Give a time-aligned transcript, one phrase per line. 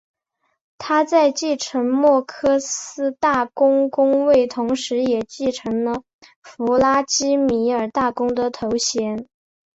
[0.79, 2.25] 他在继承莫
[2.59, 6.01] 斯科大公公位同时也继承了
[6.41, 9.27] 弗拉基米尔大公的头衔。